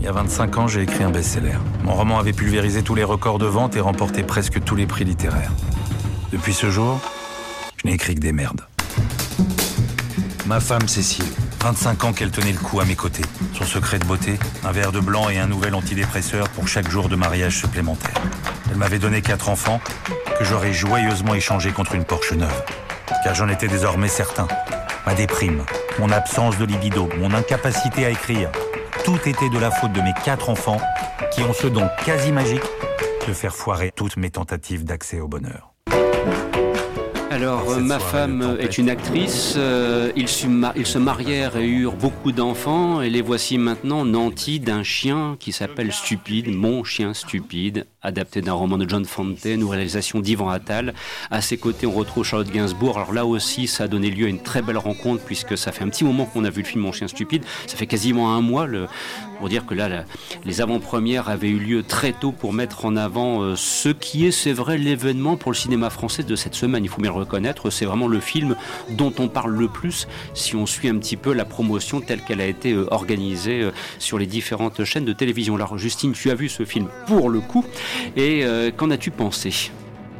Il 0.00 0.04
y 0.04 0.08
a 0.08 0.12
25 0.12 0.58
ans, 0.58 0.66
j'ai 0.66 0.82
écrit 0.82 1.04
un 1.04 1.10
best-seller. 1.10 1.58
Mon 1.84 1.94
roman 1.94 2.18
avait 2.18 2.32
pulvérisé 2.32 2.82
tous 2.82 2.94
les 2.94 3.04
records 3.04 3.38
de 3.38 3.46
vente 3.46 3.76
et 3.76 3.80
remporté 3.80 4.22
presque 4.24 4.62
tous 4.64 4.74
les 4.74 4.86
prix 4.86 5.04
littéraires. 5.04 5.52
Depuis 6.32 6.52
ce 6.52 6.70
jour, 6.70 7.00
je 7.76 7.88
n'ai 7.88 7.94
écrit 7.94 8.14
que 8.16 8.20
des 8.20 8.32
merdes. 8.32 8.62
Ma 10.46 10.58
femme 10.58 10.88
Cécile, 10.88 11.26
25 11.60 12.04
ans 12.04 12.12
qu'elle 12.12 12.30
tenait 12.30 12.52
le 12.52 12.58
coup 12.58 12.80
à 12.80 12.84
mes 12.84 12.96
côtés. 12.96 13.22
Son 13.54 13.64
secret 13.64 14.00
de 14.00 14.04
beauté, 14.04 14.38
un 14.64 14.72
verre 14.72 14.90
de 14.90 14.98
blanc 14.98 15.28
et 15.28 15.38
un 15.38 15.46
nouvel 15.46 15.74
antidépresseur 15.74 16.48
pour 16.48 16.66
chaque 16.66 16.90
jour 16.90 17.08
de 17.08 17.14
mariage 17.14 17.58
supplémentaire. 17.58 18.20
Elle 18.70 18.78
m'avait 18.78 18.98
donné 18.98 19.22
quatre 19.22 19.48
enfants 19.48 19.80
que 20.38 20.44
j'aurais 20.44 20.72
joyeusement 20.72 21.34
échangés 21.34 21.70
contre 21.70 21.94
une 21.94 22.04
Porsche 22.04 22.32
neuve. 22.32 22.64
Car 23.22 23.36
j'en 23.36 23.48
étais 23.48 23.68
désormais 23.68 24.08
certain. 24.08 24.48
Ma 25.06 25.14
déprime, 25.14 25.62
mon 26.00 26.10
absence 26.10 26.58
de 26.58 26.64
libido, 26.64 27.08
mon 27.18 27.32
incapacité 27.34 28.04
à 28.04 28.10
écrire, 28.10 28.50
tout 29.04 29.18
était 29.26 29.48
de 29.48 29.58
la 29.58 29.70
faute 29.70 29.92
de 29.92 30.00
mes 30.00 30.12
quatre 30.24 30.48
enfants 30.48 30.80
qui 31.32 31.42
ont 31.42 31.52
ce 31.52 31.66
don 31.66 31.88
quasi 32.04 32.30
magique 32.30 32.62
de 33.26 33.32
faire 33.32 33.54
foirer 33.54 33.90
toutes 33.94 34.16
mes 34.16 34.30
tentatives 34.30 34.84
d'accès 34.84 35.20
au 35.20 35.28
bonheur. 35.28 35.72
Alors, 37.30 37.70
euh, 37.70 37.80
ma 37.80 37.98
femme 37.98 38.58
est 38.60 38.78
une 38.78 38.90
actrice, 38.90 39.54
euh, 39.56 40.12
ils, 40.16 40.28
se 40.28 40.98
marièrent 40.98 41.56
et 41.56 41.66
eurent 41.66 41.96
beaucoup 41.96 42.30
d'enfants, 42.30 43.00
et 43.00 43.08
les 43.08 43.22
voici 43.22 43.56
maintenant 43.56 44.04
nantis 44.04 44.60
d'un 44.60 44.82
chien 44.82 45.36
qui 45.40 45.50
s'appelle 45.50 45.92
Stupide, 45.92 46.54
Mon 46.54 46.84
chien 46.84 47.14
stupide, 47.14 47.86
adapté 48.02 48.40
d'un 48.42 48.52
roman 48.52 48.78
de 48.78 48.88
John 48.88 49.04
Fontaine 49.04 49.62
ou 49.62 49.68
réalisation 49.68 50.20
d'Ivan 50.20 50.48
Attal. 50.48 50.94
À 51.30 51.40
ses 51.40 51.56
côtés, 51.56 51.86
on 51.86 51.92
retrouve 51.92 52.24
Charlotte 52.24 52.50
Gainsbourg. 52.50 52.98
Alors 52.98 53.12
là 53.12 53.26
aussi, 53.26 53.66
ça 53.66 53.84
a 53.84 53.88
donné 53.88 54.10
lieu 54.10 54.26
à 54.26 54.28
une 54.28 54.42
très 54.42 54.62
belle 54.62 54.78
rencontre, 54.78 55.22
puisque 55.24 55.56
ça 55.56 55.72
fait 55.72 55.84
un 55.84 55.88
petit 55.88 56.04
moment 56.04 56.24
qu'on 56.24 56.44
a 56.44 56.50
vu 56.50 56.62
le 56.62 56.66
film 56.66 56.82
Mon 56.82 56.92
chien 56.92 57.08
stupide, 57.08 57.44
ça 57.66 57.76
fait 57.76 57.86
quasiment 57.86 58.34
un 58.34 58.40
mois, 58.40 58.66
le, 58.66 58.86
pour 59.42 59.48
dire 59.48 59.66
que 59.66 59.74
là, 59.74 60.04
les 60.44 60.60
avant-premières 60.60 61.28
avaient 61.28 61.48
eu 61.48 61.58
lieu 61.58 61.82
très 61.82 62.12
tôt 62.12 62.30
pour 62.30 62.52
mettre 62.52 62.84
en 62.84 62.94
avant 62.94 63.42
euh, 63.42 63.56
ce 63.56 63.88
qui 63.88 64.24
est, 64.26 64.30
c'est 64.30 64.52
vrai, 64.52 64.78
l'événement 64.78 65.36
pour 65.36 65.50
le 65.50 65.56
cinéma 65.56 65.90
français 65.90 66.22
de 66.22 66.36
cette 66.36 66.54
semaine. 66.54 66.84
Il 66.84 66.88
faut 66.88 67.02
bien 67.02 67.10
le 67.10 67.16
reconnaître, 67.16 67.68
c'est 67.70 67.84
vraiment 67.84 68.06
le 68.06 68.20
film 68.20 68.54
dont 68.90 69.12
on 69.18 69.26
parle 69.26 69.50
le 69.56 69.66
plus 69.66 70.06
si 70.34 70.54
on 70.54 70.64
suit 70.64 70.88
un 70.88 70.96
petit 70.98 71.16
peu 71.16 71.32
la 71.32 71.44
promotion 71.44 72.00
telle 72.00 72.20
qu'elle 72.20 72.40
a 72.40 72.46
été 72.46 72.72
euh, 72.72 72.86
organisée 72.92 73.62
euh, 73.62 73.72
sur 73.98 74.16
les 74.16 74.26
différentes 74.26 74.84
chaînes 74.84 75.04
de 75.04 75.12
télévision. 75.12 75.56
Alors, 75.56 75.76
Justine, 75.76 76.12
tu 76.12 76.30
as 76.30 76.34
vu 76.36 76.48
ce 76.48 76.64
film 76.64 76.86
pour 77.08 77.28
le 77.28 77.40
coup, 77.40 77.64
et 78.16 78.44
qu'en 78.76 78.90
as-tu 78.90 79.10
pensé? 79.10 79.70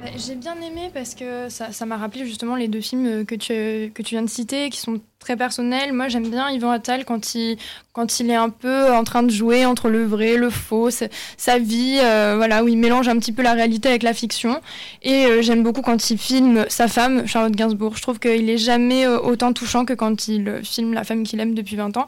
Bah, 0.02 0.10
j'ai 0.16 0.34
bien 0.34 0.56
aimé 0.60 0.90
parce 0.92 1.14
que 1.14 1.48
ça 1.48 1.86
m'a 1.86 1.96
rappelé 1.96 2.26
justement 2.26 2.56
les 2.56 2.68
deux 2.68 2.80
films 2.80 3.24
que 3.24 3.34
tu 3.34 3.92
viens 4.10 4.22
de 4.22 4.30
citer, 4.30 4.68
qui 4.70 4.80
sont 4.80 5.00
très 5.22 5.36
personnels. 5.36 5.92
Moi, 5.92 6.08
j'aime 6.08 6.28
bien 6.28 6.50
Yvan 6.50 6.70
Attal 6.70 7.04
quand 7.04 7.34
il, 7.34 7.56
quand 7.92 8.20
il 8.20 8.30
est 8.30 8.34
un 8.34 8.50
peu 8.50 8.92
en 8.92 9.04
train 9.04 9.22
de 9.22 9.30
jouer 9.30 9.64
entre 9.64 9.88
le 9.88 10.04
vrai, 10.04 10.36
le 10.36 10.50
faux, 10.50 10.90
sa 10.90 11.58
vie, 11.58 11.98
euh, 12.02 12.34
voilà, 12.36 12.62
où 12.64 12.68
il 12.68 12.76
mélange 12.78 13.08
un 13.08 13.18
petit 13.18 13.32
peu 13.32 13.42
la 13.42 13.52
réalité 13.54 13.88
avec 13.88 14.02
la 14.02 14.14
fiction. 14.14 14.60
Et 15.02 15.26
euh, 15.26 15.42
j'aime 15.42 15.62
beaucoup 15.62 15.82
quand 15.82 16.10
il 16.10 16.18
filme 16.18 16.64
sa 16.68 16.88
femme, 16.88 17.26
Charlotte 17.26 17.54
Gainsbourg. 17.54 17.96
Je 17.96 18.02
trouve 18.02 18.18
qu'il 18.18 18.48
est 18.50 18.58
jamais 18.58 19.06
euh, 19.06 19.18
autant 19.18 19.52
touchant 19.52 19.84
que 19.84 19.94
quand 19.94 20.28
il 20.28 20.60
filme 20.62 20.94
la 20.94 21.04
femme 21.04 21.22
qu'il 21.22 21.40
aime 21.40 21.54
depuis 21.54 21.76
20 21.76 21.96
ans. 21.96 22.06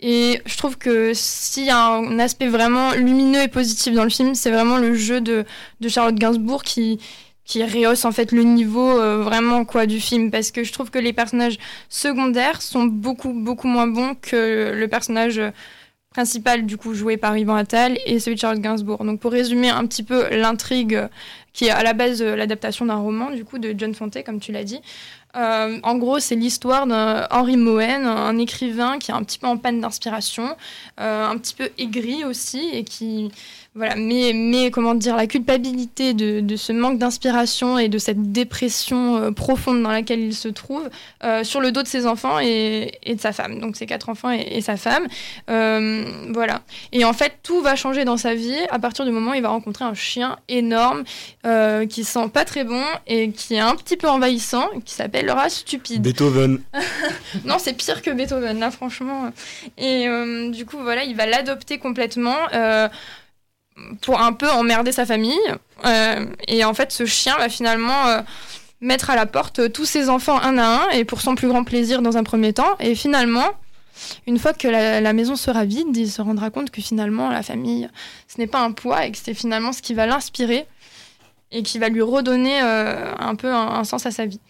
Et 0.00 0.42
je 0.44 0.56
trouve 0.58 0.76
que 0.76 1.12
s'il 1.14 1.64
y 1.64 1.70
a 1.70 1.78
un 1.78 2.18
aspect 2.18 2.48
vraiment 2.48 2.92
lumineux 2.92 3.40
et 3.40 3.48
positif 3.48 3.94
dans 3.94 4.04
le 4.04 4.10
film, 4.10 4.34
c'est 4.34 4.50
vraiment 4.50 4.76
le 4.76 4.94
jeu 4.94 5.22
de, 5.22 5.46
de 5.80 5.88
Charlotte 5.88 6.16
Gainsbourg 6.16 6.62
qui, 6.62 6.98
qui 7.46 7.64
rehausse 7.64 8.04
en 8.04 8.12
fait 8.12 8.32
le 8.32 8.42
niveau 8.42 9.00
euh, 9.00 9.22
vraiment 9.22 9.64
quoi 9.64 9.86
du 9.86 10.00
film 10.00 10.30
parce 10.30 10.50
que 10.50 10.64
je 10.64 10.72
trouve 10.72 10.90
que 10.90 10.98
les 10.98 11.12
personnages 11.12 11.58
secondaires 11.88 12.60
sont 12.60 12.84
beaucoup 12.84 13.32
beaucoup 13.32 13.68
moins 13.68 13.86
bons 13.86 14.14
que 14.14 14.72
le 14.74 14.88
personnage 14.88 15.40
principal 16.10 16.66
du 16.66 16.76
coup 16.76 16.94
joué 16.94 17.16
par 17.16 17.36
Ivan 17.36 17.56
Attal 17.56 17.98
et 18.06 18.18
celui 18.18 18.36
de 18.36 18.40
Charles 18.40 18.60
Gainsbourg. 18.60 19.04
Donc 19.04 19.20
pour 19.20 19.32
résumer 19.32 19.68
un 19.68 19.86
petit 19.86 20.02
peu 20.02 20.34
l'intrigue 20.34 21.08
qui 21.52 21.66
est 21.66 21.70
à 21.70 21.82
la 21.82 21.92
base 21.92 22.22
l'adaptation 22.22 22.86
d'un 22.86 22.96
roman 22.96 23.30
du 23.30 23.44
coup 23.44 23.58
de 23.58 23.74
John 23.76 23.94
Fonte 23.94 24.22
comme 24.24 24.40
tu 24.40 24.50
l'as 24.50 24.64
dit. 24.64 24.80
Euh, 25.36 25.78
en 25.82 25.98
gros, 25.98 26.18
c'est 26.18 26.34
l'histoire 26.34 26.86
d'Henri 26.86 27.56
Mohen, 27.56 28.06
un 28.06 28.38
écrivain 28.38 28.98
qui 28.98 29.10
est 29.10 29.14
un 29.14 29.22
petit 29.22 29.38
peu 29.38 29.46
en 29.46 29.58
panne 29.58 29.80
d'inspiration, 29.80 30.56
euh, 30.98 31.26
un 31.26 31.36
petit 31.36 31.54
peu 31.54 31.68
aigri 31.78 32.24
aussi 32.24 32.70
et 32.72 32.84
qui 32.84 33.30
voilà, 33.76 33.94
mais, 33.94 34.32
mais 34.34 34.70
comment 34.70 34.94
dire, 34.94 35.16
la 35.16 35.26
culpabilité 35.26 36.14
de, 36.14 36.40
de 36.40 36.56
ce 36.56 36.72
manque 36.72 36.98
d'inspiration 36.98 37.78
et 37.78 37.90
de 37.90 37.98
cette 37.98 38.32
dépression 38.32 39.18
euh, 39.18 39.30
profonde 39.32 39.82
dans 39.82 39.90
laquelle 39.90 40.20
il 40.20 40.34
se 40.34 40.48
trouve 40.48 40.88
euh, 41.22 41.44
sur 41.44 41.60
le 41.60 41.72
dos 41.72 41.82
de 41.82 41.86
ses 41.86 42.06
enfants 42.06 42.40
et, 42.40 42.98
et, 43.02 43.14
de 43.14 43.20
sa 43.20 43.32
femme. 43.32 43.60
Donc 43.60 43.76
ses 43.76 43.84
quatre 43.84 44.08
enfants 44.08 44.30
et, 44.30 44.62
sa 44.62 44.78
femme. 44.78 45.06
Euh, 45.50 46.06
voilà. 46.32 46.62
Et 46.92 47.04
en 47.04 47.12
fait, 47.12 47.34
tout 47.42 47.60
va 47.60 47.76
changer 47.76 48.06
dans 48.06 48.16
sa 48.16 48.34
vie 48.34 48.56
à 48.70 48.78
partir 48.78 49.04
du 49.04 49.10
moment 49.10 49.32
où 49.32 49.34
il 49.34 49.42
va 49.42 49.50
rencontrer 49.50 49.84
un 49.84 49.94
chien 49.94 50.38
énorme 50.48 51.04
qui 51.88 52.04
sent 52.04 52.28
pas 52.32 52.44
très 52.44 52.64
bon 52.64 52.82
et 53.06 53.30
qui 53.30 53.54
est 53.54 53.60
un 53.60 53.74
petit 53.74 53.96
peu 53.96 54.08
envahissant, 54.08 54.68
qui 54.84 54.94
s'appelle 54.94 55.26
Laura 55.26 55.48
Stupide. 55.48 56.02
Beethoven. 56.02 56.60
non, 57.44 57.56
c'est 57.58 57.74
pire 57.74 58.00
que 58.00 58.10
Beethoven, 58.10 58.58
là, 58.58 58.70
franchement. 58.70 59.30
Et 59.76 60.08
du 60.50 60.64
coup, 60.64 60.78
voilà, 60.78 61.04
il 61.04 61.14
va 61.14 61.26
l'adopter 61.26 61.78
complètement 61.78 62.36
pour 64.02 64.20
un 64.20 64.32
peu 64.32 64.50
emmerder 64.50 64.92
sa 64.92 65.06
famille. 65.06 65.38
Euh, 65.84 66.26
et 66.48 66.64
en 66.64 66.74
fait, 66.74 66.92
ce 66.92 67.06
chien 67.06 67.36
va 67.38 67.48
finalement 67.48 68.06
euh, 68.06 68.20
mettre 68.80 69.10
à 69.10 69.16
la 69.16 69.26
porte 69.26 69.72
tous 69.72 69.84
ses 69.84 70.08
enfants 70.08 70.40
un 70.40 70.58
à 70.58 70.66
un, 70.66 70.90
et 70.90 71.04
pour 71.04 71.20
son 71.20 71.34
plus 71.34 71.48
grand 71.48 71.64
plaisir 71.64 72.02
dans 72.02 72.16
un 72.16 72.24
premier 72.24 72.52
temps. 72.52 72.76
Et 72.80 72.94
finalement, 72.94 73.48
une 74.26 74.38
fois 74.38 74.52
que 74.52 74.68
la, 74.68 75.12
maison 75.12 75.36
sera 75.36 75.64
vide, 75.64 75.96
il 75.96 76.10
se 76.10 76.20
rendra 76.20 76.50
compte 76.50 76.70
que 76.70 76.82
finalement, 76.82 77.30
la 77.30 77.42
famille, 77.42 77.88
ce 78.28 78.38
n'est 78.38 78.46
pas 78.46 78.60
un 78.60 78.72
poids, 78.72 79.06
et 79.06 79.12
que 79.12 79.18
c'est 79.18 79.34
finalement 79.34 79.72
ce 79.72 79.82
qui 79.82 79.94
va 79.94 80.06
l'inspirer, 80.06 80.66
et 81.52 81.62
qui 81.62 81.78
va 81.78 81.88
lui 81.88 82.02
redonner 82.02 82.60
euh, 82.62 83.14
un 83.18 83.34
peu 83.34 83.52
un, 83.52 83.84
sens 83.84 84.04
à 84.06 84.10
sa 84.10 84.26
vie. 84.26 84.40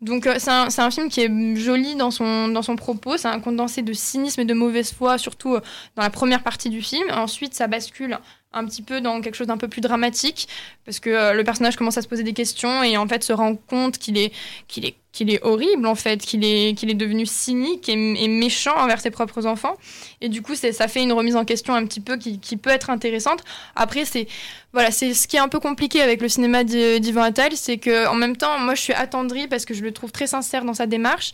Donc 0.00 0.26
c'est 0.38 0.50
un, 0.50 0.68
un, 0.74 0.90
film 0.90 1.10
qui 1.10 1.20
est 1.20 1.56
joli 1.56 1.94
dans 1.94 2.10
son, 2.10 2.48
dans 2.48 2.62
son 2.62 2.76
propos, 2.76 3.18
c'est 3.18 3.28
un 3.28 3.38
condensé 3.38 3.82
de 3.82 3.92
cynisme 3.92 4.40
et 4.40 4.44
de 4.46 4.54
mauvaise 4.54 4.92
foi, 4.92 5.18
surtout 5.18 5.58
dans 5.96 6.02
la 6.02 6.08
première 6.08 6.42
partie 6.42 6.70
du 6.70 6.80
film. 6.80 7.04
Ensuite, 7.10 7.52
ça 7.52 7.66
bascule 7.66 8.18
un 8.52 8.64
petit 8.64 8.82
peu 8.82 9.00
dans 9.00 9.20
quelque 9.20 9.36
chose 9.36 9.46
d'un 9.46 9.56
peu 9.56 9.68
plus 9.68 9.80
dramatique 9.80 10.48
parce 10.84 10.98
que 10.98 11.10
euh, 11.10 11.32
le 11.34 11.44
personnage 11.44 11.76
commence 11.76 11.98
à 11.98 12.02
se 12.02 12.08
poser 12.08 12.24
des 12.24 12.32
questions 12.32 12.82
et 12.82 12.96
en 12.96 13.06
fait 13.06 13.22
se 13.22 13.32
rend 13.32 13.54
compte 13.54 13.98
qu'il 13.98 14.18
est 14.18 14.32
qu'il 14.66 14.84
est 14.84 14.96
qu'il 15.12 15.30
est 15.32 15.42
horrible 15.42 15.86
en 15.86 15.94
fait 15.94 16.18
qu'il 16.18 16.44
est 16.44 16.76
qu'il 16.76 16.90
est 16.90 16.94
devenu 16.94 17.26
cynique 17.26 17.88
et, 17.88 17.96
méchant 17.96 18.76
envers 18.76 19.00
ses 19.00 19.10
propres 19.10 19.46
enfants. 19.46 19.76
Et 20.20 20.28
du 20.28 20.42
coup 20.42 20.54
ça 20.56 20.88
fait 20.88 21.02
une 21.02 21.12
remise 21.12 21.36
en 21.36 21.44
question 21.44 21.74
un 21.74 21.84
petit 21.84 22.00
peu 22.00 22.16
qui, 22.16 22.40
qui 22.40 22.56
peut 22.56 22.70
être 22.70 22.90
intéressante. 22.90 23.44
Après 23.76 24.04
c'est 24.04 24.26
voilà 24.72 24.90
c'est 24.90 25.14
ce 25.14 25.28
qui 25.28 25.36
est 25.36 25.40
un 25.40 25.48
peu 25.48 25.60
compliqué 25.60 26.00
avec 26.00 26.20
le 26.20 26.28
cinéma 26.28 26.64
d'Ivan 26.64 27.22
Attal 27.22 27.52
c'est 27.54 27.78
que 27.78 28.08
en 28.08 28.14
même 28.14 28.36
temps 28.36 28.58
moi 28.58 28.74
je 28.74 28.80
suis 28.80 28.92
attendrie 28.92 29.46
parce 29.46 29.64
que 29.64 29.74
je 29.74 29.82
le 29.82 29.89
trouve 29.90 30.12
très 30.12 30.26
sincère 30.26 30.64
dans 30.64 30.74
sa 30.74 30.86
démarche 30.86 31.32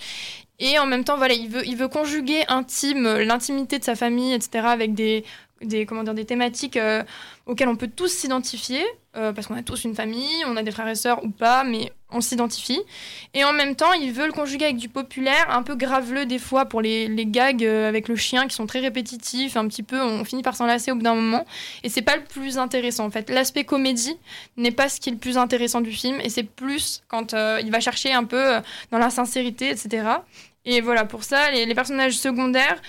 et 0.59 0.79
en 0.79 0.87
même 0.87 1.05
temps, 1.05 1.17
voilà, 1.17 1.35
il 1.35 1.49
veut, 1.49 1.67
il 1.67 1.77
veut 1.77 1.89
conjuguer 1.89 2.45
intime, 2.49 3.19
l'intimité 3.19 3.79
de 3.79 3.85
sa 3.85 3.95
famille, 3.95 4.33
etc., 4.33 4.67
avec 4.67 4.95
des, 4.95 5.25
des, 5.63 5.87
comment 5.87 6.03
dire, 6.03 6.15
des 6.15 6.25
thématiques 6.25 6.77
euh, 6.77 7.03
auxquelles 7.47 7.69
on 7.69 7.77
peut 7.77 7.91
tous 7.95 8.09
s'identifier, 8.09 8.85
euh, 9.17 9.33
parce 9.33 9.47
qu'on 9.47 9.57
a 9.57 9.63
tous 9.63 9.85
une 9.85 9.95
famille, 9.95 10.45
on 10.47 10.57
a 10.57 10.63
des 10.63 10.71
frères 10.71 10.89
et 10.89 10.95
sœurs 10.95 11.25
ou 11.25 11.31
pas, 11.31 11.65
mais 11.65 11.93
on 12.11 12.21
s'identifie. 12.21 12.81
Et 13.33 13.43
en 13.45 13.55
même 13.55 13.75
temps, 13.75 13.93
ils 13.95 14.13
veulent 14.13 14.33
conjuguer 14.33 14.67
avec 14.67 14.77
du 14.77 14.91
populaire, 14.91 15.47
un 15.49 15.63
peu 15.63 15.75
graveleux 15.75 16.27
des 16.27 16.39
fois 16.39 16.67
pour 16.67 16.83
les, 16.83 17.09
les 17.09 17.25
gags 17.25 17.65
euh, 17.65 17.89
avec 17.89 18.09
le 18.09 18.17
chien 18.17 18.47
qui 18.47 18.55
sont 18.55 18.67
très 18.67 18.81
répétitifs, 18.81 19.57
un 19.57 19.67
petit 19.67 19.83
peu, 19.83 20.01
on 20.01 20.25
finit 20.25 20.43
par 20.43 20.57
s'en 20.57 20.67
lasser 20.67 20.93
au 20.93 20.97
bout 20.97 21.03
d'un 21.03 21.15
moment. 21.15 21.47
Et 21.83 21.89
c'est 21.89 22.03
pas 22.03 22.17
le 22.17 22.25
plus 22.25 22.59
intéressant 22.59 23.07
en 23.07 23.11
fait. 23.11 23.31
L'aspect 23.31 23.65
comédie 23.65 24.19
n'est 24.59 24.73
pas 24.73 24.91
ce 24.91 25.01
qui 25.01 25.09
est 25.09 25.13
le 25.13 25.19
plus 25.19 25.39
intéressant 25.39 25.81
du 25.81 25.93
film, 25.93 26.21
et 26.21 26.29
c'est 26.29 26.43
plus 26.43 27.03
quand 27.09 27.33
il 27.33 27.71
va 27.71 27.81
chercher 27.81 28.13
un 28.13 28.25
peu 28.25 28.61
dans 28.91 28.99
la 28.99 29.11
sincérité, 29.11 29.71
etc. 29.71 30.05
Et 30.67 30.81
voilà, 30.83 31.05
pour 31.05 31.25
ça, 31.25 31.51
les, 31.51 31.65
les 31.65 31.75
personnages 31.75 32.19
secondaires, 32.19 32.81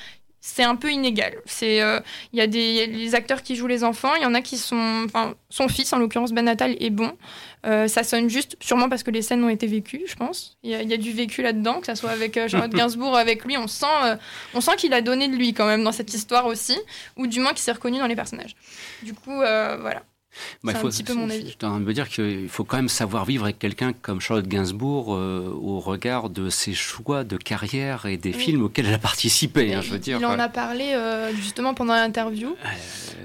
c'est 0.48 0.64
un 0.64 0.76
peu 0.76 0.92
inégal. 0.92 1.36
C'est 1.46 1.82
euh, 1.82 2.00
il 2.32 2.40
y 2.40 2.42
a 2.42 2.48
des 2.48 2.88
les 2.88 3.16
acteurs 3.16 3.42
qui 3.42 3.56
jouent 3.56 3.68
les 3.68 3.84
enfants, 3.84 4.16
il 4.16 4.24
y 4.24 4.26
en 4.26 4.34
a 4.34 4.42
qui 4.42 4.58
sont 4.58 5.04
enfin 5.06 5.36
son 5.50 5.68
fils 5.68 5.92
en 5.94 6.00
l'occurrence 6.00 6.32
Ben 6.32 6.46
Natal 6.46 6.76
est 6.80 6.90
bon. 6.90 7.18
Euh, 7.66 7.88
ça 7.88 8.04
sonne 8.04 8.30
juste 8.30 8.56
sûrement 8.62 8.88
parce 8.88 9.04
que 9.04 9.12
les 9.12 9.22
scènes 9.22 9.44
ont 9.44 9.50
été 9.50 9.68
vécues, 9.68 10.04
je 10.08 10.16
pense. 10.16 10.58
Il 10.64 10.72
y, 10.72 10.94
a, 10.94 10.98
du 10.98 11.12
vécu 11.12 11.42
là-dedans, 11.42 11.82
que 11.82 11.88
ça 11.88 11.96
soit 11.96 12.12
avec 12.12 12.38
euh, 12.38 12.48
Charlotte 12.48 12.72
Gainsbourg 12.76 13.18
avec 13.18 13.44
lui, 13.44 13.58
on 13.58 13.68
sent 13.68 13.86
on 14.54 14.62
sent 14.62 14.76
qu'il 14.78 14.94
a 14.94 15.02
donné 15.02 15.28
de 15.28 15.36
lui 15.36 15.54
quand 15.54 15.66
même 15.66 15.84
dans 15.84 15.92
cette 15.92 16.14
histoire 16.14 16.46
aussi 16.46 16.78
ou 17.18 17.28
du 17.28 17.40
moins 17.40 17.52
qu'il 17.52 17.60
s'est 17.60 17.74
reconnu 17.74 18.00
dans 18.00 18.08
les 18.08 18.16
personnages. 18.16 18.56
Du 19.04 19.14
coup 19.14 19.36
voilà. 19.36 20.04
Bah, 20.64 20.74
c'est 20.74 20.86
un 20.86 20.90
petit 20.90 21.04
peu 21.04 21.14
mon 21.14 21.30
avis. 21.30 21.56
Je 21.62 21.68
me 21.68 21.94
dire 21.94 22.10
qu'il 22.10 22.50
faut 22.50 22.64
quand 22.64 22.78
même 22.78 22.90
savoir 22.90 23.26
vivre 23.26 23.46
avec 23.46 23.60
quelqu'un 23.60 23.94
comme 23.94 24.20
Charlotte 24.22 24.48
Gainsbourg 24.48 25.16
euh, 25.16 25.52
au 25.62 25.80
regard 25.80 26.30
de 26.30 26.50
ses 26.50 26.74
choix 26.74 27.24
de 27.24 27.38
carrière 27.38 28.06
et 28.06 28.18
des 28.18 28.34
films 28.34 28.64
auxquels 28.64 28.88
elle 28.88 28.94
a 28.96 29.00
participé. 29.00 29.74
Hein, 29.74 29.82
je 29.82 29.92
veux 29.92 30.00
dire. 30.00 30.18
Il 30.20 30.26
en 30.26 30.40
a 30.40 30.50
parlé 30.50 30.94
euh, 30.94 31.34
justement 31.36 31.74
pendant 31.74 31.94
l'interview. 31.94 32.56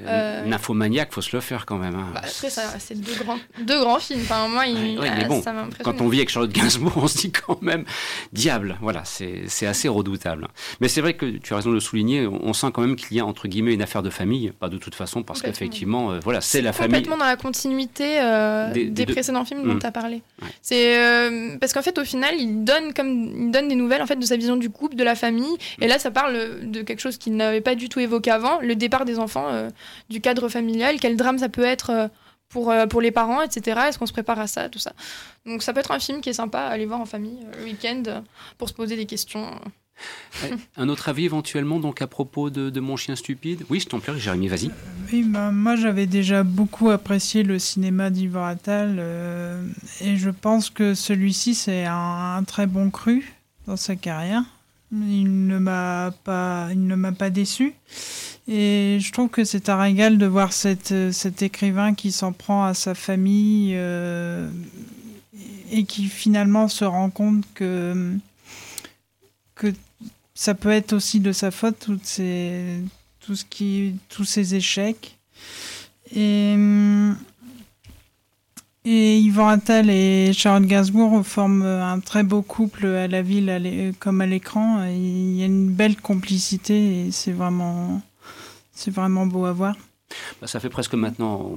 Euh, 0.06 0.42
euh 0.42 0.44
Nymphomaniac, 0.46 1.12
faut 1.12 1.20
se 1.20 1.34
le 1.36 1.40
faire 1.40 1.66
quand 1.66 1.78
même. 1.78 1.94
Hein. 1.94 2.10
Bah, 2.14 2.22
après, 2.24 2.50
c'est 2.78 3.00
deux 3.00 3.14
grands, 3.22 3.38
deux 3.60 3.80
grands 3.80 3.98
films. 3.98 4.20
Enfin, 4.22 4.48
moi, 4.48 4.66
il, 4.66 4.98
bon, 5.28 5.42
Quand 5.82 6.00
on 6.00 6.08
vit 6.08 6.18
avec 6.18 6.30
Charlotte 6.30 6.52
Gainsbourg, 6.52 6.92
on 6.96 7.08
se 7.08 7.18
dit 7.18 7.32
quand 7.32 7.60
même, 7.62 7.84
diable, 8.32 8.78
voilà, 8.80 9.02
c'est 9.04 9.66
assez 9.66 9.88
redoutable. 9.88 10.48
Mais 10.80 10.88
c'est 10.88 11.00
vrai 11.00 11.14
que 11.14 11.26
tu 11.26 11.52
as 11.52 11.56
raison 11.56 11.70
de 11.70 11.74
le 11.74 11.80
souligner, 11.80 12.26
on 12.26 12.52
sent 12.52 12.68
quand 12.72 12.82
même 12.82 12.96
qu'il 12.96 13.16
y 13.16 13.20
a 13.20 13.26
entre 13.26 13.48
guillemets 13.48 13.74
une 13.74 13.82
affaire 13.82 14.02
de 14.02 14.10
famille, 14.10 14.52
pas 14.58 14.68
de 14.68 14.78
toute 14.78 14.94
façon, 14.94 15.22
parce 15.22 15.42
qu'effectivement, 15.42 16.18
voilà, 16.20 16.40
c'est 16.40 16.60
la 16.60 16.72
famille 16.72 16.92
complètement 16.92 17.16
dans 17.16 17.30
la 17.30 17.36
continuité 17.36 18.20
euh, 18.20 18.72
des, 18.72 19.06
précédents 19.06 19.44
films 19.44 19.62
dont 19.64 19.74
mm. 19.74 19.80
tu 19.80 19.86
as 19.86 19.92
parlé. 19.92 20.22
C'est 20.60 20.98
euh, 20.98 21.56
parce 21.60 21.72
qu'en 21.72 21.82
fait 21.82 21.98
au 21.98 22.04
final 22.04 22.34
il 22.38 22.64
donne 22.64 22.92
comme 22.94 23.08
il 23.08 23.50
donne 23.50 23.68
des 23.68 23.74
nouvelles 23.74 24.02
en 24.02 24.06
fait 24.06 24.16
de 24.16 24.24
sa 24.24 24.36
vision 24.36 24.56
du 24.56 24.70
couple, 24.70 24.96
de 24.96 25.04
la 25.04 25.14
famille 25.14 25.56
et 25.80 25.88
là 25.88 25.98
ça 25.98 26.10
parle 26.10 26.70
de 26.70 26.82
quelque 26.82 27.00
chose 27.00 27.18
qu'il 27.18 27.36
n'avait 27.36 27.60
pas 27.60 27.74
du 27.74 27.88
tout 27.88 28.00
évoqué 28.00 28.30
avant, 28.30 28.60
le 28.60 28.74
départ 28.74 29.04
des 29.04 29.18
enfants 29.18 29.48
euh, 29.48 29.70
du 30.08 30.20
cadre 30.20 30.48
familial, 30.48 30.96
quel 31.00 31.16
drame 31.16 31.38
ça 31.38 31.48
peut 31.48 31.64
être 31.64 32.10
pour, 32.48 32.72
pour 32.90 33.00
les 33.00 33.10
parents, 33.10 33.42
etc. 33.42 33.80
Est-ce 33.88 33.98
qu'on 33.98 34.06
se 34.06 34.12
prépare 34.12 34.38
à 34.38 34.46
ça, 34.46 34.68
tout 34.68 34.78
ça? 34.78 34.92
Donc 35.46 35.62
ça 35.62 35.72
peut 35.72 35.80
être 35.80 35.90
un 35.90 35.98
film 35.98 36.20
qui 36.20 36.28
est 36.28 36.34
sympa 36.34 36.60
à 36.60 36.68
aller 36.68 36.86
voir 36.86 37.00
en 37.00 37.06
famille 37.06 37.38
le 37.58 37.64
week-end 37.64 38.02
pour 38.58 38.68
se 38.68 38.74
poser 38.74 38.96
des 38.96 39.06
questions. 39.06 39.58
Un 40.76 40.88
autre 40.88 41.08
avis 41.08 41.24
éventuellement 41.24 41.80
donc 41.80 42.02
à 42.02 42.06
propos 42.06 42.50
de, 42.50 42.80
Mon 42.80 42.96
chien 42.96 43.16
stupide? 43.16 43.64
Oui, 43.70 43.80
je 43.80 43.86
t'en 43.86 44.00
prie, 44.00 44.18
Jérémy, 44.18 44.48
vas-y. 44.48 44.70
Oui, 45.12 45.22
bah, 45.22 45.50
moi 45.50 45.76
j'avais 45.76 46.06
déjà 46.06 46.42
beaucoup 46.42 46.90
apprécié 46.90 47.42
le 47.42 47.58
cinéma 47.58 48.10
d'Yvon 48.10 48.44
Attal 48.44 48.96
euh, 48.98 49.64
et 50.00 50.16
je 50.16 50.30
pense 50.30 50.70
que 50.70 50.94
celui-ci 50.94 51.54
c'est 51.54 51.84
un, 51.86 52.42
très 52.46 52.66
bon 52.66 52.90
cru 52.90 53.32
dans 53.66 53.76
sa 53.76 53.96
carrière. 53.96 54.42
Il 54.92 55.46
ne 55.46 55.58
m'a 55.58 56.12
pas, 56.24 56.68
il 56.70 56.86
ne 56.86 56.94
m'a 56.94 57.12
pas 57.12 57.30
déçu. 57.30 57.74
Et 58.48 58.98
je 59.00 59.12
trouve 59.12 59.28
que 59.28 59.44
c'est 59.44 59.68
un 59.68 59.80
régal 59.80 60.18
de 60.18 60.26
voir 60.26 60.52
cette, 60.52 61.12
cet 61.12 61.42
écrivain 61.42 61.94
qui 61.94 62.10
s'en 62.10 62.32
prend 62.32 62.64
à 62.64 62.74
sa 62.74 62.94
famille 62.94 63.74
euh, 63.76 64.50
et 65.70 65.84
qui 65.84 66.06
finalement 66.06 66.68
se 66.68 66.84
rend 66.84 67.10
compte 67.10 67.44
que, 67.54 68.16
que 69.54 69.72
ça 70.34 70.54
peut 70.54 70.70
être 70.70 70.92
aussi 70.92 71.20
de 71.20 71.32
sa 71.32 71.50
faute, 71.50 71.78
toutes 71.78 72.04
ces, 72.04 72.78
tout 73.20 73.36
ce 73.36 73.44
qui, 73.44 73.94
tous 74.08 74.24
ces 74.24 74.56
échecs. 74.56 75.16
Et, 76.14 76.56
et 78.84 79.18
Yvan 79.18 79.48
Attal 79.48 79.88
et 79.88 80.32
Charlotte 80.32 80.68
Gainsbourg 80.68 81.24
forment 81.24 81.62
un 81.62 82.00
très 82.00 82.24
beau 82.24 82.42
couple 82.42 82.86
à 82.86 83.06
la 83.06 83.22
ville 83.22 83.94
comme 84.00 84.20
à 84.20 84.26
l'écran. 84.26 84.84
Il 84.84 85.36
y 85.36 85.42
a 85.42 85.46
une 85.46 85.70
belle 85.70 85.96
complicité 85.96 87.06
et 87.06 87.12
c'est 87.12 87.32
vraiment, 87.32 88.02
c'est 88.82 88.90
vraiment 88.90 89.26
beau 89.26 89.44
à 89.44 89.52
voir. 89.52 89.76
Bah, 90.40 90.46
ça 90.46 90.60
fait 90.60 90.68
presque 90.68 90.94
maintenant, 90.94 91.50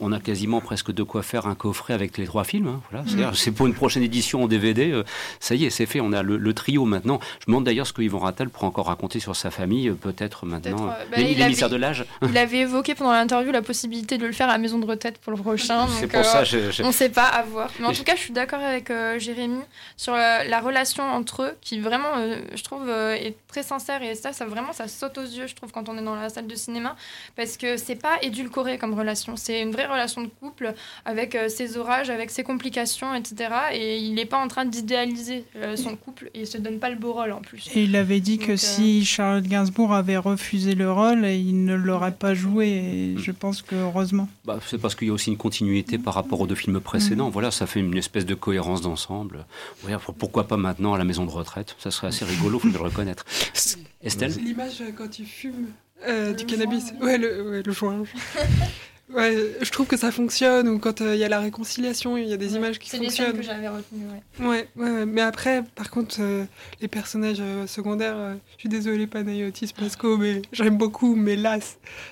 on, 0.00 0.12
a 0.12 0.20
quasiment 0.20 0.60
presque 0.60 0.92
de 0.92 1.02
quoi 1.02 1.22
faire 1.22 1.46
un 1.46 1.54
coffret 1.54 1.94
avec 1.94 2.18
les 2.18 2.26
trois 2.26 2.44
films. 2.44 2.68
Hein, 2.68 2.80
voilà. 2.90 3.32
C'est 3.34 3.52
pour 3.52 3.66
une 3.66 3.74
prochaine 3.74 4.02
édition 4.02 4.44
en 4.44 4.48
DVD. 4.48 4.90
Euh, 4.90 5.04
ça 5.40 5.54
y 5.54 5.64
est, 5.64 5.70
c'est 5.70 5.86
fait. 5.86 6.00
On 6.00 6.12
a 6.12 6.22
le, 6.22 6.54
trio 6.54 6.84
maintenant. 6.84 7.20
Je 7.40 7.44
me 7.46 7.52
demande 7.52 7.64
d'ailleurs 7.64 7.86
ce 7.86 7.92
que 7.92 8.02
Yvon 8.02 8.18
Rattal 8.18 8.50
pourrait 8.50 8.66
encore 8.66 8.86
raconter 8.86 9.20
sur 9.20 9.36
sa 9.36 9.50
famille, 9.50 9.88
euh, 9.88 9.94
peut-être 9.94 10.46
maintenant. 10.46 10.88
Euh, 10.88 11.04
bah, 11.10 11.18
l'émissaire 11.18 11.70
de 11.70 11.76
l'âge. 11.76 12.04
Il 12.22 12.36
avait 12.36 12.58
évoqué 12.58 12.94
pendant 12.94 13.12
l'interview 13.12 13.52
la 13.52 13.62
possibilité 13.62 14.18
de 14.18 14.26
le 14.26 14.32
faire 14.32 14.48
à 14.48 14.52
la 14.52 14.58
maison 14.58 14.78
de 14.78 14.86
retraite 14.86 15.18
pour 15.18 15.32
le 15.32 15.38
prochain. 15.38 15.86
c'est 15.88 16.06
pour 16.06 16.24
ça. 16.24 16.42
On 16.82 16.88
ne 16.88 16.92
sait 16.92 17.08
pas 17.08 17.26
à 17.26 17.42
voir. 17.42 17.70
Mais 17.78 17.86
en 17.86 17.92
tout 17.92 18.04
cas, 18.04 18.16
je 18.16 18.20
suis 18.20 18.32
d'accord 18.32 18.60
avec 18.60 18.92
Jérémy 19.18 19.60
sur 19.96 20.14
la, 20.14 20.60
relation 20.60 21.04
entre 21.04 21.42
eux, 21.42 21.52
qui 21.62 21.80
vraiment, 21.80 22.36
je 22.54 22.62
trouve, 22.62 22.88
est 22.88 23.34
très 23.48 23.62
sincère 23.62 24.02
et 24.02 24.14
ça, 24.14 24.32
ça 24.32 24.44
vraiment, 24.44 24.72
ça 24.72 24.88
saute 24.88 25.18
aux 25.18 25.22
yeux, 25.22 25.46
je 25.46 25.54
trouve, 25.54 25.72
quand 25.72 25.88
on 25.88 25.96
est 25.96 26.02
dans 26.02 26.14
la 26.14 26.28
salle 26.28 26.46
de 26.46 26.54
cinéma, 26.54 26.96
parce 27.36 27.56
que 27.56 27.76
c'est 27.76 27.96
pas 28.00 28.18
édulcoré 28.22 28.78
comme 28.78 28.94
relation. 28.94 29.36
C'est 29.36 29.62
une 29.62 29.70
vraie 29.70 29.86
relation 29.86 30.22
de 30.22 30.28
couple 30.28 30.74
avec 31.04 31.34
euh, 31.34 31.48
ses 31.48 31.76
orages, 31.76 32.10
avec 32.10 32.30
ses 32.30 32.42
complications, 32.42 33.14
etc. 33.14 33.50
Et 33.72 33.98
il 33.98 34.14
n'est 34.14 34.26
pas 34.26 34.38
en 34.38 34.48
train 34.48 34.64
d'idéaliser 34.64 35.44
euh, 35.56 35.76
son 35.76 35.96
couple 35.96 36.30
et 36.34 36.40
il 36.40 36.46
se 36.46 36.58
donne 36.58 36.78
pas 36.78 36.90
le 36.90 36.96
beau 36.96 37.12
rôle 37.12 37.32
en 37.32 37.40
plus. 37.40 37.68
Et 37.74 37.84
il 37.84 37.96
avait 37.96 38.20
dit 38.20 38.38
que 38.38 38.56
si 38.56 39.00
euh, 39.00 39.04
Charlotte 39.04 39.44
Gainsbourg 39.44 39.94
avait 39.94 40.16
refusé 40.16 40.74
le 40.74 40.90
rôle, 40.90 41.24
il 41.26 41.64
ne 41.64 41.74
l'aurait 41.74 42.14
pas 42.14 42.34
joué. 42.34 42.68
Et 42.68 43.18
je 43.18 43.30
pense 43.32 43.62
que 43.62 43.76
heureusement. 43.76 44.28
Bah, 44.44 44.58
c'est 44.66 44.78
parce 44.78 44.94
qu'il 44.94 45.08
y 45.08 45.10
a 45.10 45.14
aussi 45.14 45.30
une 45.30 45.36
continuité 45.36 45.98
par 45.98 46.14
rapport 46.14 46.40
aux 46.40 46.46
deux 46.46 46.54
films 46.54 46.80
précédents. 46.80 47.28
Mm. 47.28 47.32
Voilà, 47.32 47.50
ça 47.50 47.66
fait 47.66 47.80
une 47.80 47.96
espèce 47.96 48.26
de 48.26 48.34
cohérence 48.34 48.80
d'ensemble. 48.80 49.46
pourquoi 50.18 50.48
pas 50.48 50.56
maintenant 50.56 50.94
à 50.94 50.98
la 50.98 51.04
maison 51.04 51.24
de 51.24 51.30
retraite? 51.30 51.76
Ça 51.78 51.90
serait 51.90 52.08
assez 52.08 52.24
rigolo, 52.24 52.58
faut 52.58 52.68
le 52.68 52.78
reconnaître. 52.78 53.24
Estelle? 54.02 54.32
L'image 54.42 54.82
quand 54.96 55.08
tu 55.08 55.24
fumes 55.24 55.68
euh, 56.06 56.32
du 56.32 56.46
cannabis. 56.46 56.92
Ouais, 57.00 57.18
le, 57.18 57.50
ouais, 57.50 57.62
le 57.62 57.72
joint. 57.72 58.02
Ouais, 59.12 59.36
je 59.60 59.70
trouve 59.72 59.86
que 59.86 59.96
ça 59.96 60.12
fonctionne, 60.12 60.68
ou 60.68 60.78
quand 60.78 61.00
euh, 61.00 61.14
il 61.14 61.20
y 61.20 61.24
a 61.24 61.28
la 61.28 61.40
réconciliation, 61.40 62.16
il 62.16 62.28
y 62.28 62.32
a 62.32 62.36
des 62.36 62.54
images 62.54 62.78
qui 62.78 62.90
fonctionnent. 62.90 63.32
C'est 63.32 63.38
que 63.38 63.42
j'avais 63.42 63.68
retenu, 63.68 64.04
ouais. 64.38 64.46
Ouais, 64.46 64.68
ouais, 64.76 65.04
mais 65.04 65.20
après, 65.20 65.64
par 65.74 65.90
contre, 65.90 66.18
euh, 66.20 66.44
les 66.80 66.86
personnages 66.86 67.42
secondaires, 67.66 68.36
je 68.54 68.60
suis 68.60 68.68
désolée, 68.68 69.08
Panayotis 69.08 69.72
Pasco, 69.76 70.16
mais 70.16 70.42
j'aime 70.52 70.78
beaucoup, 70.78 71.16
mais 71.16 71.34
là, 71.34 71.58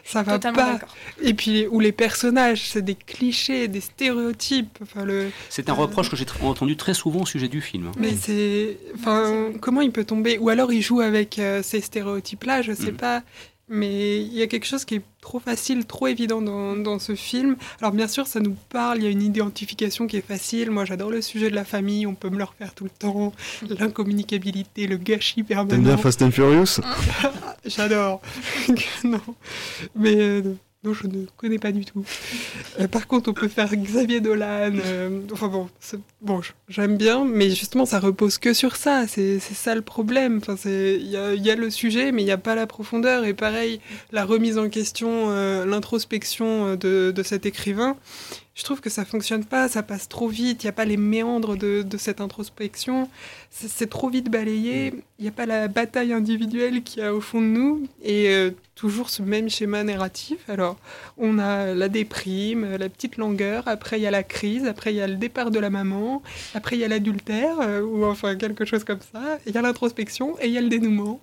ça 0.05 0.23
va 0.23 0.41
pas. 0.41 0.81
Et 1.23 1.35
puis, 1.35 1.69
ou 1.69 1.79
les 1.79 1.93
personnages, 1.93 2.69
c'est 2.69 2.83
des 2.83 2.97
clichés, 2.97 3.69
des 3.69 3.81
stéréotypes. 3.81 4.79
Enfin, 4.83 5.05
le, 5.05 5.31
c'est 5.51 5.71
un 5.71 5.75
reproche 5.75 6.11
que 6.11 6.17
j'ai 6.17 6.27
entendu 6.43 6.77
très 6.77 6.95
souvent 6.95 7.21
au 7.21 7.27
sujet 7.27 7.49
du 7.49 7.61
film. 7.61 7.93
Mais 7.97 8.15
c'est. 8.21 8.77
Enfin, 8.97 9.53
comment 9.61 9.83
il 9.83 9.93
peut 9.93 10.05
tomber? 10.05 10.39
Ou 10.39 10.49
alors 10.49 10.73
il 10.73 10.83
joue 10.83 11.01
avec 11.01 11.41
ces 11.63 11.81
stéréotypes-là, 11.81 12.63
je 12.63 12.73
sais 12.73 12.93
mm. 12.93 12.97
pas. 12.97 13.23
Mais 13.69 14.23
il 14.23 14.33
y 14.35 14.43
a 14.43 14.47
quelque 14.47 14.67
chose 14.67 14.85
qui 14.85 14.97
est 14.97 15.03
trop 15.21 15.41
facile, 15.41 15.85
trop 15.85 16.07
évident 16.07 16.41
dans, 16.41 16.77
dans, 16.77 16.99
ce 16.99 17.15
film. 17.15 17.57
Alors 17.81 17.93
bien 17.93 18.09
sûr, 18.09 18.27
ça 18.27 18.41
nous 18.41 18.57
parle, 18.71 18.99
il 18.99 19.05
y 19.05 19.07
a 19.07 19.11
une 19.11 19.23
identification 19.23 20.07
qui 20.07 20.17
est 20.17 20.27
facile. 20.27 20.71
Moi, 20.71 20.85
j'adore 20.85 21.11
le 21.11 21.21
sujet 21.21 21.51
de 21.51 21.55
la 21.55 21.65
famille, 21.65 22.07
on 22.07 22.15
peut 22.15 22.31
me 22.31 22.39
le 22.39 22.45
refaire 22.45 22.75
tout 22.75 22.85
le 22.85 22.91
temps. 22.91 23.33
L'incommunicabilité, 23.79 24.87
le 24.87 24.97
gâchis 24.97 25.43
permanent. 25.43 25.71
T'aimes 25.71 25.85
bien 25.85 25.97
Fast 25.97 26.23
and 26.23 26.31
Furious? 26.31 26.81
J'adore. 27.67 28.23
non. 29.05 29.21
Mais 29.95 30.17
euh, 30.17 30.55
non, 30.85 30.95
je 30.95 31.09
ne 31.09 31.27
connais 31.37 31.59
pas 31.59 31.73
du 31.73 31.85
tout. 31.85 32.05
Euh, 32.79 32.87
par 32.87 33.09
contre, 33.09 33.31
on 33.31 33.33
peut 33.33 33.49
faire 33.49 33.75
Xavier 33.75 34.21
Dolan. 34.21 34.71
Euh, 34.87 35.23
enfin 35.33 35.49
bon, 35.49 35.69
bon 36.21 36.41
j'aime 36.69 36.97
bien, 36.97 37.25
mais 37.25 37.51
justement, 37.51 37.85
ça 37.85 37.99
repose 37.99 38.39
que 38.39 38.55
sur 38.55 38.77
ça. 38.77 39.09
C'est 39.09 39.41
ça 39.41 39.75
le 39.75 39.83
problème. 39.83 40.39
Enfin, 40.41 40.55
il 40.65 41.09
y 41.09 41.17
a, 41.17 41.35
y 41.35 41.51
a, 41.51 41.57
le 41.57 41.71
sujet, 41.71 42.13
mais 42.13 42.23
il 42.23 42.27
n'y 42.27 42.31
a 42.31 42.39
pas 42.39 42.55
la 42.55 42.69
profondeur. 42.69 43.25
Et 43.25 43.35
pareil, 43.35 43.81
la 44.13 44.25
remise 44.25 44.57
en 44.57 44.69
question, 44.69 45.31
euh, 45.31 45.65
l'introspection 45.65 46.77
de, 46.77 47.13
cet 47.25 47.45
écrivain 47.45 47.97
je 48.59 48.65
trouve 48.65 48.81
que 48.81 48.91
ça 48.91 49.05
fonctionne 49.05 49.45
pas, 49.45 49.69
ça 49.69 49.85
passe 49.85 50.09
trop 50.09 50.27
vite, 50.27 50.65
il 50.65 50.67
n'y 50.67 50.71
a 50.71 50.73
pas 50.73 50.85
les 50.85 50.97
méandres 50.97 51.57
de, 51.57 51.83
de 51.83 51.97
cette 51.97 52.21
introspection, 52.21 53.09
c'est 53.51 53.89
trop 53.89 54.11
vite 54.11 54.29
balayé, 54.33 54.93
il 55.21 55.23
n'y 55.23 55.29
a 55.29 55.33
pas 55.33 55.47
la 55.47 55.69
bataille 55.69 56.13
individuelle 56.13 56.83
qu'il 56.83 57.01
y 57.01 57.07
a 57.07 57.15
au 57.15 57.21
fond 57.21 57.41
de 57.41 57.47
nous, 57.47 57.87
et 58.03 58.31
euh, 58.31 58.51
toujours 58.75 59.11
ce 59.11 59.23
même 59.23 59.49
schéma 59.49 59.85
narratif. 59.85 60.39
Alors, 60.49 60.77
on 61.19 61.39
a 61.39 61.73
la 61.73 61.89
déprime, 61.89 62.77
la 62.77 62.89
petite 62.89 63.17
langueur, 63.17 63.63
après 63.69 64.01
il 64.01 64.03
y 64.03 64.09
a 64.09 64.11
la 64.11 64.25
crise, 64.25 64.67
après 64.67 64.93
il 64.93 64.97
y 64.97 65.01
a 65.01 65.07
le 65.07 65.15
départ 65.15 65.53
de 65.53 65.61
la 65.61 65.71
maman, 65.71 66.21
après 66.53 66.75
il 66.75 66.81
y 66.81 66.85
a 66.85 66.89
l'adultère, 66.89 67.61
euh, 67.61 67.81
ou 67.81 68.05
enfin 68.05 68.35
quelque 68.35 68.65
chose 68.65 68.83
comme 68.83 69.01
ça, 69.13 69.39
il 69.47 69.55
y 69.55 69.59
a 69.59 69.63
l'introspection, 69.63 70.37
et 70.41 70.49
il 70.49 70.53
y 70.53 70.59
a 70.59 70.63
le 70.63 70.69
dénouement, 70.69 71.21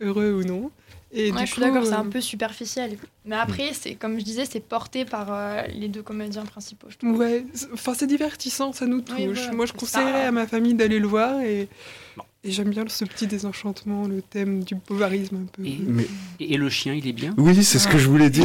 heureux 0.00 0.32
ou 0.32 0.44
non. 0.44 0.70
Et 1.16 1.32
je 1.32 1.46
suis 1.46 1.60
d'accord, 1.60 1.86
c'est 1.86 1.92
un 1.92 2.04
euh, 2.04 2.10
peu 2.10 2.20
superficiel. 2.20 2.96
Mais 3.24 3.36
après, 3.36 3.72
c'est 3.72 3.94
comme 3.94 4.18
je 4.18 4.24
disais, 4.24 4.44
c'est 4.44 4.60
porté 4.60 5.04
par 5.04 5.28
euh, 5.30 5.62
les 5.72 5.88
deux 5.88 6.02
comédiens 6.02 6.44
principaux. 6.44 6.88
Je 6.90 7.06
Ouais, 7.06 7.46
enfin 7.72 7.94
c'est 7.94 8.08
divertissant, 8.08 8.72
ça 8.72 8.86
nous 8.86 9.00
touche. 9.00 9.50
Moi, 9.52 9.66
je 9.66 9.72
conseillerais 9.72 10.24
à 10.24 10.32
ma 10.32 10.46
famille 10.46 10.74
d'aller 10.74 10.98
le 10.98 11.06
voir 11.06 11.40
et 11.40 11.68
et 12.46 12.50
j'aime 12.50 12.68
bien 12.68 12.84
ce 12.86 13.06
petit 13.06 13.26
désenchantement, 13.26 14.06
le 14.06 14.20
thème 14.20 14.64
du 14.64 14.74
bovarisme 14.86 15.36
un 15.36 15.46
peu. 15.50 15.62
Et, 16.40 16.58
le 16.58 16.68
chien, 16.68 16.92
il 16.92 17.08
est 17.08 17.12
bien? 17.12 17.32
Oui, 17.38 17.64
c'est 17.64 17.78
ce 17.78 17.88
que 17.88 17.96
je 17.96 18.06
voulais 18.06 18.28
dire. 18.28 18.44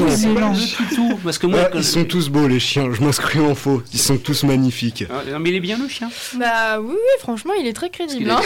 tout, 0.95 1.19
parce 1.21 1.37
que 1.37 1.47
moi, 1.47 1.69
ils 1.75 1.83
sont 1.83 2.05
tous 2.05 2.29
beaux, 2.29 2.47
les 2.47 2.61
chiens. 2.61 2.93
Je 2.93 3.03
m'inscris 3.03 3.39
en 3.39 3.55
faux. 3.55 3.83
Ils 3.91 3.99
sont 3.99 4.17
tous 4.17 4.45
magnifiques. 4.45 5.03
Ah, 5.09 5.23
non, 5.29 5.39
mais 5.39 5.49
il 5.49 5.55
est 5.55 5.59
bien, 5.59 5.77
le 5.77 5.89
chien? 5.89 6.09
Bah 6.39 6.79
oui, 6.79 6.93
oui 6.93 7.19
franchement, 7.19 7.51
il 7.59 7.67
est 7.67 7.73
très 7.73 7.89
crédible. 7.89 8.29
Hein. 8.29 8.39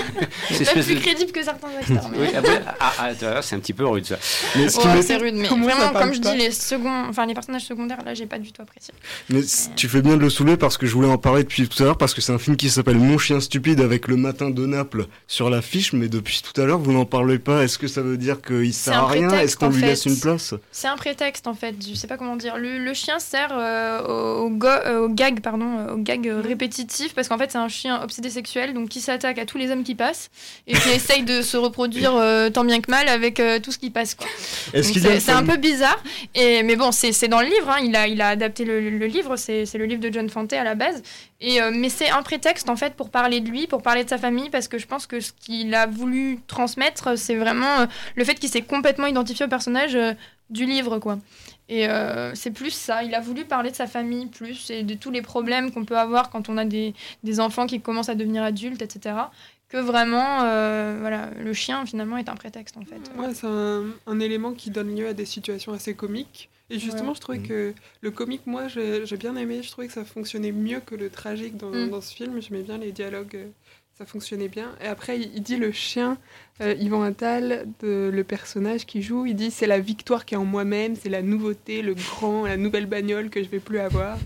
c'est 0.50 0.72
plus 0.84 0.96
crédible 0.96 1.30
que 1.30 1.44
certains 1.44 1.68
acteurs. 1.68 2.10
Mais... 2.10 2.32
ah, 2.80 2.92
ah, 2.98 3.42
c'est 3.42 3.54
un 3.54 3.60
petit 3.60 3.74
peu 3.74 3.86
rude, 3.86 4.06
ça. 4.06 4.18
Mais 4.56 4.68
c'est 5.02 5.16
rude, 5.18 5.34
mais 5.36 5.46
vraiment, 5.46 5.92
comme 5.92 6.14
je 6.14 6.20
dis, 6.20 6.36
les, 6.36 6.50
seconds, 6.50 7.04
enfin, 7.08 7.26
les 7.26 7.34
personnages 7.34 7.64
secondaires, 7.64 7.98
là, 8.04 8.14
j'ai 8.14 8.26
pas 8.26 8.40
du 8.40 8.50
tout 8.50 8.62
apprécié. 8.62 8.92
Mais 9.30 9.40
tu 9.76 9.88
fais 9.88 10.02
bien 10.02 10.16
de 10.16 10.22
le 10.22 10.30
soulever 10.30 10.56
parce 10.56 10.76
que 10.76 10.86
je 10.86 10.92
voulais 10.92 11.08
en 11.08 11.18
parler 11.18 11.44
depuis 11.44 11.68
tout 11.68 11.80
à 11.84 11.86
l'heure, 11.86 11.98
parce 11.98 12.12
que 12.12 12.20
c'est 12.20 12.32
un 12.32 12.38
film 12.38 12.56
qui 12.56 12.70
s'appelle 12.70 12.98
Mon 12.98 13.18
chien 13.18 13.38
stupide 13.38 13.80
avec 13.80 14.08
le 14.08 14.16
matin 14.16 14.50
de 14.50 14.66
Naples 14.66 14.95
couple 15.04 15.10
sur 15.26 15.50
l'affiche, 15.50 15.92
mais 15.92 16.08
depuis 16.08 16.42
tout 16.42 16.58
à 16.60 16.64
l'heure, 16.64 16.78
vous 16.78 16.92
n'en 16.92 17.04
parlez 17.04 17.38
pas. 17.38 17.62
Est-ce 17.64 17.78
que 17.78 17.86
ça 17.88 18.02
veut 18.02 18.16
dire 18.16 18.40
qu'il 18.42 18.72
sert 18.72 19.04
à 19.04 19.06
rien? 19.06 19.30
Est-ce 19.30 19.56
qu'on 19.56 19.68
lui 19.68 19.80
fait. 19.80 19.86
laisse 19.86 20.06
une 20.06 20.18
place? 20.18 20.54
C'est 20.72 20.88
un 20.88 20.96
prétexte 20.96 21.46
en 21.46 21.54
fait, 21.54 21.74
je 21.88 21.94
sais 21.94 22.06
pas 22.06 22.16
comment 22.16 22.36
dire. 22.36 22.56
Le, 22.58 22.78
le 22.78 22.94
chien 22.94 23.18
sert 23.18 23.50
euh, 23.52 24.38
au, 24.38 24.50
go- 24.50 24.66
euh, 24.68 25.00
au 25.00 25.08
gag, 25.08 25.40
pardon, 25.40 25.78
euh, 25.78 25.94
au 25.94 25.96
gag 25.98 26.28
euh, 26.28 26.40
répétitif 26.40 27.14
parce 27.14 27.28
qu'en 27.28 27.38
fait 27.38 27.50
c'est 27.50 27.58
un 27.58 27.68
chien 27.68 28.02
obsédé 28.02 28.30
sexuel 28.30 28.74
donc 28.74 28.88
qui 28.88 29.00
s'attaque 29.00 29.38
à 29.38 29.46
tous 29.46 29.58
les 29.58 29.70
hommes 29.70 29.84
qui 29.84 29.94
passent 29.94 30.30
et 30.66 30.72
qui 30.74 30.88
essaye 30.94 31.22
de 31.22 31.42
se 31.42 31.56
reproduire 31.56 32.14
euh, 32.16 32.50
tant 32.50 32.64
bien 32.64 32.80
que 32.80 32.90
mal 32.90 33.08
avec 33.08 33.40
euh, 33.40 33.58
tout 33.60 33.72
ce 33.72 33.78
qui 33.78 33.90
passe 33.90 34.14
quoi. 34.14 34.26
Est-ce 34.72 34.88
Donc 34.88 34.92
qu'il 34.94 35.02
y 35.04 35.08
a 35.08 35.20
C'est 35.20 35.32
un 35.32 35.44
peu 35.44 35.56
bizarre 35.56 36.02
et 36.34 36.62
mais 36.62 36.76
bon 36.76 36.92
c'est 36.92 37.12
c'est 37.12 37.28
dans 37.28 37.40
le 37.40 37.46
livre, 37.46 37.70
hein, 37.70 37.78
il 37.82 37.94
a 37.96 38.06
il 38.08 38.20
a 38.20 38.28
adapté 38.28 38.64
le, 38.64 38.90
le 38.90 39.06
livre, 39.06 39.36
c'est 39.36 39.66
c'est 39.66 39.78
le 39.78 39.84
livre 39.86 40.00
de 40.00 40.12
John 40.12 40.28
Fante 40.28 40.52
à 40.52 40.64
la 40.64 40.74
base 40.74 41.02
et 41.40 41.60
euh, 41.60 41.70
mais 41.74 41.88
c'est 41.88 42.08
un 42.10 42.22
prétexte 42.22 42.68
en 42.70 42.76
fait 42.76 42.94
pour 42.94 43.10
parler 43.10 43.40
de 43.40 43.48
lui, 43.50 43.66
pour 43.66 43.82
parler 43.82 44.04
de 44.04 44.08
sa 44.08 44.18
famille 44.18 44.50
parce 44.50 44.68
que 44.68 44.78
je 44.78 44.85
pense 44.86 45.06
que 45.06 45.20
ce 45.20 45.32
qu'il 45.32 45.74
a 45.74 45.86
voulu 45.86 46.38
transmettre 46.46 47.18
c'est 47.18 47.36
vraiment 47.36 47.80
euh, 47.80 47.86
le 48.16 48.24
fait 48.24 48.34
qu'il 48.36 48.48
s'est 48.48 48.62
complètement 48.62 49.06
identifié 49.06 49.44
au 49.46 49.48
personnage 49.48 49.94
euh, 49.94 50.12
du 50.50 50.64
livre, 50.64 50.98
quoi. 51.00 51.18
Et 51.68 51.88
euh, 51.88 52.32
c'est 52.36 52.52
plus 52.52 52.70
ça. 52.70 53.02
Il 53.02 53.14
a 53.16 53.20
voulu 53.20 53.44
parler 53.44 53.72
de 53.72 53.76
sa 53.76 53.88
famille 53.88 54.26
plus 54.26 54.70
et 54.70 54.84
de 54.84 54.94
tous 54.94 55.10
les 55.10 55.22
problèmes 55.22 55.72
qu'on 55.72 55.84
peut 55.84 55.98
avoir 55.98 56.30
quand 56.30 56.48
on 56.48 56.56
a 56.56 56.64
des, 56.64 56.94
des 57.24 57.40
enfants 57.40 57.66
qui 57.66 57.80
commencent 57.80 58.08
à 58.08 58.14
devenir 58.14 58.44
adultes, 58.44 58.80
etc. 58.82 59.16
Que 59.68 59.78
vraiment, 59.78 60.42
euh, 60.44 60.98
voilà, 61.00 61.30
le 61.42 61.52
chien 61.52 61.84
finalement 61.84 62.16
est 62.18 62.28
un 62.28 62.36
prétexte 62.36 62.76
en 62.76 62.84
fait. 62.84 63.00
Ouais, 63.18 63.34
c'est 63.34 63.48
un, 63.48 63.82
un 64.06 64.20
élément 64.20 64.52
qui 64.52 64.70
donne 64.70 64.94
lieu 64.94 65.08
à 65.08 65.12
des 65.12 65.26
situations 65.26 65.72
assez 65.72 65.94
comiques. 65.94 66.48
Et 66.70 66.78
justement, 66.78 67.08
Ouais. 67.08 67.14
je 67.16 67.20
trouvais 67.20 67.38
Mm. 67.38 67.48
que 67.48 67.74
le 68.00 68.10
comique, 68.12 68.42
moi, 68.46 68.68
j'ai 68.68 69.04
j'ai 69.06 69.16
bien 69.16 69.34
aimé. 69.34 69.62
Je 69.64 69.70
trouvais 69.72 69.88
que 69.88 69.92
ça 69.92 70.04
fonctionnait 70.04 70.52
mieux 70.52 70.78
que 70.80 70.94
le 70.94 71.10
tragique 71.10 71.56
dans, 71.56 71.70
Mm. 71.70 71.90
dans 71.90 72.00
ce 72.00 72.14
film. 72.14 72.40
J'aimais 72.40 72.62
bien 72.62 72.78
les 72.78 72.92
dialogues, 72.92 73.48
ça 73.98 74.04
fonctionnait 74.04 74.48
bien. 74.48 74.72
Et 74.82 74.86
après, 74.86 75.18
il, 75.18 75.42
dit 75.42 75.56
le 75.56 75.72
chien, 75.72 76.18
euh, 76.60 76.74
Yvan 76.78 77.02
Attal, 77.02 77.66
de, 77.82 78.10
le 78.12 78.24
personnage 78.24 78.84
qui 78.84 79.00
joue, 79.00 79.24
il 79.24 79.34
dit 79.34 79.50
c'est 79.50 79.66
la 79.66 79.80
victoire 79.80 80.26
qui 80.26 80.34
est 80.34 80.36
en 80.36 80.44
moi-même, 80.44 80.96
c'est 80.96 81.08
la 81.08 81.22
nouveauté, 81.22 81.80
le 81.80 81.94
grand, 81.94 82.44
la 82.46 82.58
nouvelle 82.58 82.86
bagnole 82.86 83.30
que 83.30 83.42
je 83.42 83.48
vais 83.48 83.60
plus 83.60 83.78
avoir. 83.78 84.18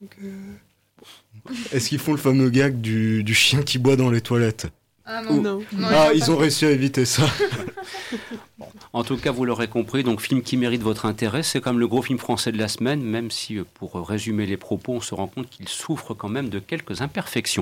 Donc, 0.00 0.16
euh, 0.24 1.52
Est-ce 1.72 1.90
qu'ils 1.90 1.98
font 1.98 2.12
le 2.12 2.18
fameux 2.18 2.48
gag 2.48 2.80
du, 2.80 3.22
du 3.22 3.34
chien 3.34 3.62
qui 3.62 3.78
boit 3.78 3.96
dans 3.96 4.10
les 4.10 4.22
toilettes? 4.22 4.68
Ah 5.04 5.22
non. 5.22 5.42
Non, 5.42 5.62
Ah, 5.90 6.10
il 6.14 6.18
ils 6.18 6.30
ont 6.30 6.36
réussi 6.36 6.64
à 6.64 6.70
éviter 6.70 7.04
ça. 7.04 7.26
En 8.94 9.04
tout 9.04 9.16
cas, 9.16 9.30
vous 9.30 9.46
l'aurez 9.46 9.68
compris, 9.68 10.02
donc 10.02 10.20
film 10.20 10.42
qui 10.42 10.58
mérite 10.58 10.82
votre 10.82 11.06
intérêt, 11.06 11.42
c'est 11.42 11.62
comme 11.62 11.78
le 11.78 11.88
gros 11.88 12.02
film 12.02 12.18
français 12.18 12.52
de 12.52 12.58
la 12.58 12.68
semaine, 12.68 13.02
même 13.02 13.30
si, 13.30 13.58
euh, 13.58 13.64
pour 13.74 13.94
résumer 14.06 14.44
les 14.44 14.58
propos, 14.58 14.92
on 14.92 15.00
se 15.00 15.14
rend 15.14 15.28
compte 15.28 15.48
qu'il 15.48 15.66
souffre 15.66 16.12
quand 16.12 16.28
même 16.28 16.50
de 16.50 16.58
quelques 16.58 17.00
imperfections. 17.00 17.60